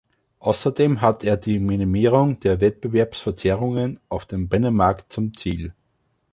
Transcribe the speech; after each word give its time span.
Außerdem 0.39 0.99
hat 1.01 1.23
er 1.23 1.37
die 1.37 1.59
Minimierung 1.59 2.39
der 2.39 2.59
Wettbewerbsverzerrungen 2.59 3.99
auf 4.09 4.25
dem 4.25 4.49
Binnenmarkt 4.49 5.11
zum 5.13 5.37
Ziel. 5.37 5.75